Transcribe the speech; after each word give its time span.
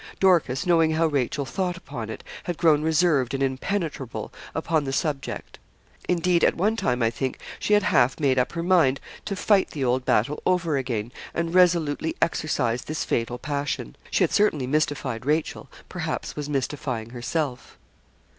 Dorcas, 0.19 0.65
knowing 0.65 0.93
how 0.93 1.05
Rachel 1.05 1.45
thought 1.45 1.77
upon 1.77 2.09
it, 2.09 2.23
had 2.45 2.57
grown 2.57 2.81
reserved 2.81 3.35
and 3.35 3.43
impenetrable 3.43 4.33
upon 4.55 4.83
the 4.83 4.91
subject; 4.93 5.59
indeed, 6.09 6.43
at 6.43 6.57
one 6.57 6.75
time, 6.75 7.03
I 7.03 7.11
think, 7.11 7.37
she 7.59 7.75
had 7.75 7.83
half 7.83 8.19
made 8.19 8.39
up 8.39 8.53
her 8.53 8.63
mind 8.63 8.99
to 9.25 9.35
fight 9.35 9.69
the 9.69 9.83
old 9.83 10.03
battle 10.03 10.41
over 10.43 10.75
again 10.75 11.11
and 11.35 11.53
resolutely 11.53 12.15
exercise 12.19 12.81
this 12.85 13.03
fatal 13.05 13.37
passion. 13.37 13.95
She 14.09 14.23
had 14.23 14.31
certainly 14.31 14.65
mystified 14.65 15.23
Rachel, 15.23 15.69
perhaps 15.87 16.35
was 16.35 16.49
mystifying 16.49 17.11
herself. 17.11 17.77